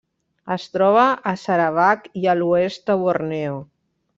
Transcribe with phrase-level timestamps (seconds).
[0.53, 3.65] Es troba a Sarawak i a l'oest de Borneo.